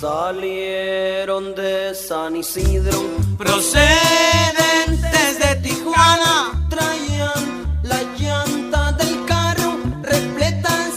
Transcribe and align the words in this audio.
Salieron 0.00 1.54
de 1.54 1.94
San 1.94 2.34
Isidro, 2.34 2.98
procedentes 3.36 5.38
de 5.38 5.56
Tijuana. 5.56 6.66
traían 6.70 7.78
la 7.82 8.00
llanta 8.16 8.92
del 8.92 9.26
carro 9.26 9.78
repletas 10.02 10.94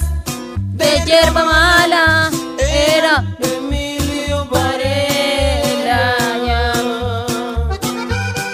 De 0.71 1.01
hierba 1.05 1.43
mala 1.43 2.31
era 2.57 3.25
Emilio 3.41 4.45
Varela. 4.45 6.15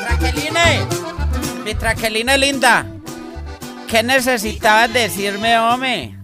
Traqueline, 0.07 0.87
mi 1.63 1.75
Traqueline 1.75 2.37
linda. 2.39 2.87
¿Qué 3.87 4.01
necesitabas 4.01 4.91
decirme, 4.91 5.59
hombre? 5.59 6.15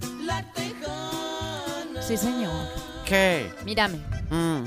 Sí, 2.02 2.18
señor. 2.18 2.52
¿Qué? 3.06 3.52
Mírame. 3.64 4.15
Mm. 4.30 4.64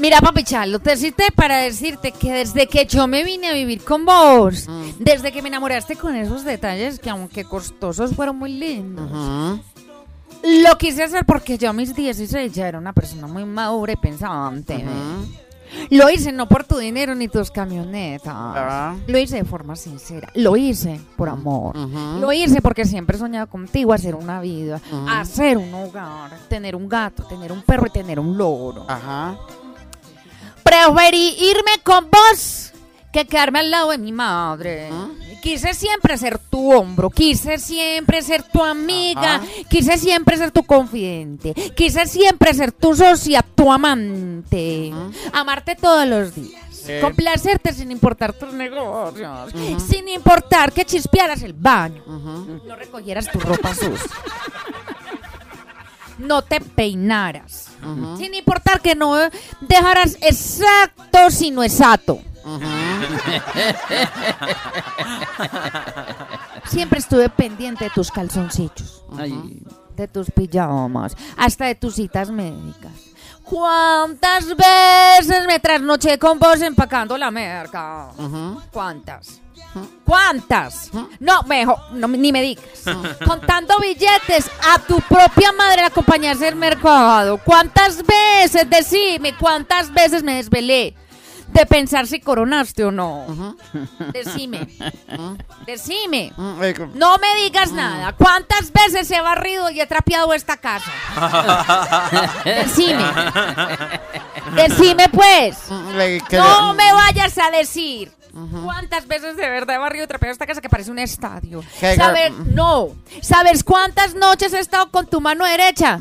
Mira, 0.00 0.20
papi 0.20 0.42
Chalo, 0.42 0.80
te 0.80 0.96
cité 0.96 1.30
para 1.34 1.58
decirte 1.58 2.10
que 2.10 2.32
desde 2.32 2.66
que 2.66 2.84
yo 2.84 3.06
me 3.06 3.22
vine 3.22 3.48
a 3.48 3.52
vivir 3.52 3.82
con 3.84 4.04
vos, 4.04 4.66
desde 4.98 5.30
que 5.30 5.40
me 5.40 5.48
enamoraste 5.48 5.94
con 5.94 6.16
esos 6.16 6.44
detalles 6.44 6.98
que 6.98 7.10
aunque 7.10 7.44
costosos 7.44 8.12
fueron 8.14 8.36
muy 8.36 8.52
lindos, 8.52 9.08
lo 10.42 10.78
quise 10.78 11.04
hacer 11.04 11.24
porque 11.24 11.58
yo 11.58 11.70
a 11.70 11.72
mis 11.72 11.94
16 11.94 12.52
ya 12.52 12.68
era 12.68 12.78
una 12.78 12.92
persona 12.92 13.28
muy 13.28 13.44
madura 13.44 13.92
y 13.92 13.96
pensante. 13.96 14.76
Ujú. 14.76 15.43
Lo 15.90 16.10
hice 16.10 16.32
no 16.32 16.48
por 16.48 16.64
tu 16.64 16.78
dinero 16.78 17.14
ni 17.14 17.28
tus 17.28 17.50
camionetas. 17.50 18.32
Ah. 18.34 18.96
Lo 19.06 19.18
hice 19.18 19.36
de 19.36 19.44
forma 19.44 19.76
sincera. 19.76 20.30
Lo 20.34 20.56
hice 20.56 21.00
por 21.16 21.28
amor. 21.28 21.76
Lo 21.76 22.32
hice 22.32 22.60
porque 22.60 22.84
siempre 22.84 23.16
he 23.16 23.20
soñado 23.20 23.46
contigo 23.46 23.92
hacer 23.92 24.14
una 24.14 24.40
vida, 24.40 24.80
hacer 25.08 25.58
un 25.58 25.72
hogar, 25.74 26.30
tener 26.48 26.76
un 26.76 26.88
gato, 26.88 27.24
tener 27.24 27.52
un 27.52 27.62
perro 27.62 27.86
y 27.86 27.90
tener 27.90 28.18
un 28.18 28.36
loro. 28.36 28.86
Ajá. 28.88 29.36
Preferí 30.62 31.36
irme 31.40 31.82
con 31.82 32.08
vos 32.10 32.63
que 33.14 33.26
quedarme 33.26 33.60
al 33.60 33.70
lado 33.70 33.90
de 33.92 33.98
mi 33.98 34.10
madre. 34.10 34.90
Quise 35.40 35.72
siempre 35.72 36.18
ser 36.18 36.36
tu 36.38 36.72
hombro, 36.72 37.10
quise 37.10 37.58
siempre 37.58 38.22
ser 38.22 38.42
tu 38.42 38.60
amiga, 38.64 39.36
Ajá. 39.36 39.46
quise 39.70 39.98
siempre 39.98 40.36
ser 40.36 40.50
tu 40.50 40.64
confidente, 40.64 41.54
quise 41.76 42.06
siempre 42.06 42.52
ser 42.54 42.72
tu 42.72 42.96
socia, 42.96 43.42
tu 43.54 43.70
amante, 43.70 44.92
amarte 45.32 45.76
todos 45.76 46.08
los 46.08 46.34
días. 46.34 46.60
Sí. 46.72 46.94
Complacerte 47.00 47.72
sin 47.72 47.92
importar 47.92 48.32
tus 48.32 48.52
negocios, 48.52 49.52
sin 49.88 50.08
importar 50.08 50.72
que 50.72 50.84
chispearas 50.84 51.42
el 51.42 51.52
baño, 51.52 52.02
no 52.06 52.74
recogieras 52.74 53.30
tu 53.30 53.38
ropa 53.38 53.74
sucia, 53.74 54.10
no 56.18 56.42
te 56.42 56.60
peinaras, 56.60 57.68
sin 58.18 58.34
importar 58.34 58.80
que 58.80 58.96
no 58.96 59.14
dejaras 59.60 60.16
exacto 60.20 61.30
sino 61.30 61.62
exacto. 61.62 62.20
Siempre 66.66 66.98
estuve 66.98 67.28
pendiente 67.28 67.84
de 67.84 67.90
tus 67.90 68.10
calzoncillos, 68.10 69.04
de 69.96 70.08
tus 70.08 70.30
pijamas, 70.30 71.16
hasta 71.36 71.66
de 71.66 71.74
tus 71.74 71.94
citas 71.94 72.30
médicas. 72.30 72.92
¿Cuántas 73.44 74.46
veces 74.56 75.46
me 75.46 75.60
trasnoché 75.60 76.18
con 76.18 76.38
vos 76.38 76.60
empacando 76.62 77.18
la 77.18 77.30
merca? 77.30 78.08
¿Cuántas? 78.72 79.40
¿Cuántas? 80.04 80.90
No, 81.20 81.42
mejor, 81.42 81.76
no, 81.92 82.08
ni 82.08 82.32
me 82.32 82.42
digas. 82.42 82.64
Contando 83.26 83.74
billetes 83.80 84.50
a 84.72 84.78
tu 84.78 85.00
propia 85.00 85.52
madre 85.52 85.82
la 85.82 85.88
acompañarse 85.88 86.48
al 86.48 86.56
mercado. 86.56 87.38
¿Cuántas 87.38 88.02
veces? 88.04 88.68
Decime, 88.68 89.36
¿cuántas 89.36 89.92
veces 89.92 90.22
me 90.22 90.36
desvelé? 90.36 90.94
De 91.54 91.66
pensar 91.66 92.06
si 92.08 92.18
coronaste 92.20 92.84
o 92.84 92.90
no. 92.90 93.56
Decime. 94.12 94.66
Decime. 95.66 96.32
No 96.36 97.16
me 97.18 97.34
digas 97.42 97.70
nada. 97.72 98.12
¿Cuántas 98.12 98.72
veces 98.72 99.08
he 99.12 99.20
barrido 99.20 99.70
y 99.70 99.80
he 99.80 99.86
trapeado 99.86 100.34
esta 100.34 100.56
casa? 100.56 100.90
Decime. 102.44 103.04
Decime 104.56 105.08
pues. 105.10 105.70
No 106.32 106.74
me 106.74 106.92
vayas 106.92 107.38
a 107.38 107.50
decir. 107.50 108.12
¿Cuántas 108.64 109.06
veces 109.06 109.36
de 109.36 109.48
verdad 109.48 109.76
he 109.76 109.78
barrido 109.78 110.04
y 110.04 110.08
trapeado 110.08 110.32
esta 110.32 110.46
casa 110.46 110.60
que 110.60 110.68
parece 110.68 110.90
un 110.90 110.98
estadio? 110.98 111.62
¿Sabes? 111.96 112.32
No. 112.46 112.88
¿Sabes 113.22 113.62
cuántas 113.62 114.16
noches 114.16 114.52
he 114.54 114.58
estado 114.58 114.90
con 114.90 115.06
tu 115.06 115.20
mano 115.20 115.44
derecha? 115.44 116.00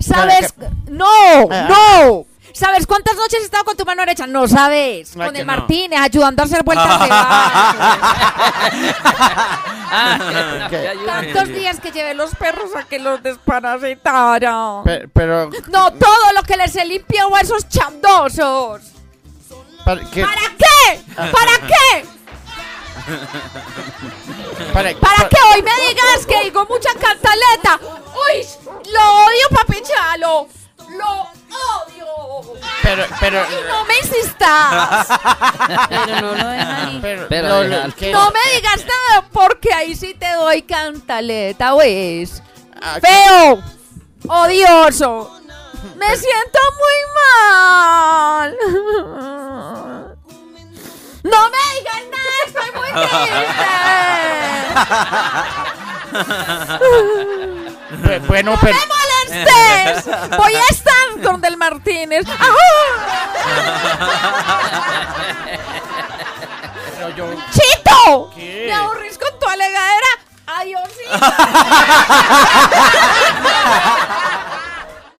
¿Sabes? 0.00 0.52
No, 0.88 1.06
Ah. 1.50 1.68
no. 1.68 2.26
¿Sabes 2.56 2.86
cuántas 2.86 3.16
noches 3.16 3.40
he 3.40 3.44
estado 3.44 3.64
con 3.64 3.76
tu 3.76 3.84
mano 3.84 4.00
derecha? 4.00 4.26
No 4.26 4.48
sabes. 4.48 5.10
Ah, 5.20 5.26
Con 5.26 5.36
el 5.36 5.46
no. 5.46 5.52
Martínez, 5.52 6.00
ayudando 6.00 6.42
a 6.42 6.46
hacer 6.46 6.62
vueltas 6.62 7.00
de 7.02 7.08
baño. 7.08 7.28
que- 10.70 10.98
Tantos 11.06 11.48
días 11.48 11.80
que 11.80 11.90
llevé 11.92 12.14
los 12.14 12.34
perros 12.34 12.70
a 12.74 12.84
que 12.84 12.98
los 12.98 13.22
desparasitaran. 13.22 14.84
pe- 14.84 15.06
pero, 15.12 15.50
No, 15.68 15.92
todo 15.92 16.32
lo 16.34 16.42
que 16.44 16.56
les 16.56 16.74
he 16.76 16.84
limpiado 16.86 17.34
a 17.36 17.40
esos 17.42 17.68
chandosos. 17.68 18.80
para, 19.84 20.00
que- 20.10 20.24
¿Para 20.24 20.40
qué? 20.56 21.00
¿Para 21.14 21.58
qué? 21.66 22.06
para- 24.72 24.94
Para 24.98 25.28
que 25.28 25.36
hoy 25.52 25.62
me 25.62 25.72
digas 25.88 26.24
que 26.26 26.40
digo 26.44 26.66
mucha 26.68 26.90
cantaleta. 26.94 27.78
¡Uy! 27.82 28.46
Lo 28.92 29.24
odio, 29.26 29.48
papi 29.54 29.82
Chalo. 29.82 30.48
Lo 30.96 31.35
odio. 31.80 32.06
pero, 32.82 33.04
pero, 33.20 33.42
Y 33.50 33.54
no 33.68 33.84
me 33.84 33.96
insistas. 33.98 35.08
Pero 35.88 36.20
no 36.20 36.34
lo 36.34 36.48
dejan 36.48 36.90
ir. 36.92 37.00
pero, 37.02 37.26
Pero 37.28 37.48
lo- 37.48 37.60
déjalo. 37.68 37.94
que- 37.96 38.12
No 38.12 38.30
me 38.30 38.40
digas 38.54 38.84
nada 38.86 39.26
porque 39.32 39.72
ahí 39.74 39.94
sí 39.96 40.14
te 40.14 40.32
doy 40.34 40.62
cantaleta, 40.62 41.74
¿ves? 41.74 42.42
ah, 42.80 42.98
¡Feo! 43.00 43.62
¡Odioso! 44.28 45.32
¡Me 45.96 46.16
siento 46.16 46.58
muy 46.78 46.98
mal! 47.14 48.56
¡No 51.22 51.50
me 51.50 51.58
digas 51.78 52.02
nada! 52.12 52.34
¡Estoy 52.46 52.70
muy 52.72 52.90
triste! 58.00 58.20
bueno, 58.28 58.54
pero, 58.60 58.74
¡Me 58.76 58.86
molestes! 59.34 60.04
Voy 60.36 60.54
a 60.54 60.64
estar 60.70 60.94
con 61.24 61.40
Del 61.40 61.45
Martínez. 61.70 62.24
pero 66.96 67.08
yo, 67.16 67.26
¡Chito! 67.50 68.30
¿Qué? 68.34 68.64
¡Me 68.68 68.72
aburrís 68.72 69.18
con 69.18 69.38
tu 69.38 69.46
alegadera! 69.48 70.06
¡Adiós! 70.46 70.88